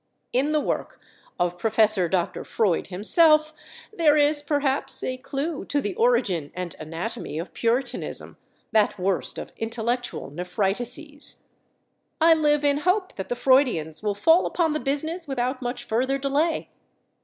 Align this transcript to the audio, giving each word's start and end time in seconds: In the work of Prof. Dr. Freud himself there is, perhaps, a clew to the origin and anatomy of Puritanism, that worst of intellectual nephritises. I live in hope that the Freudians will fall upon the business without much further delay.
In 0.33 0.51
the 0.51 0.59
work 0.59 0.99
of 1.39 1.59
Prof. 1.59 2.09
Dr. 2.09 2.43
Freud 2.43 2.87
himself 2.87 3.53
there 3.93 4.17
is, 4.17 4.41
perhaps, 4.41 5.03
a 5.03 5.15
clew 5.17 5.63
to 5.65 5.79
the 5.79 5.93
origin 5.93 6.51
and 6.55 6.75
anatomy 6.79 7.37
of 7.37 7.53
Puritanism, 7.53 8.35
that 8.71 8.97
worst 8.97 9.37
of 9.37 9.51
intellectual 9.57 10.31
nephritises. 10.31 11.43
I 12.19 12.33
live 12.33 12.65
in 12.65 12.79
hope 12.79 13.13
that 13.17 13.29
the 13.29 13.35
Freudians 13.35 14.01
will 14.01 14.15
fall 14.15 14.47
upon 14.47 14.73
the 14.73 14.79
business 14.79 15.27
without 15.27 15.61
much 15.61 15.83
further 15.83 16.17
delay. 16.17 16.71